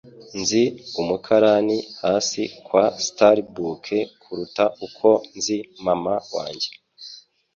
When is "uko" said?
4.85-5.09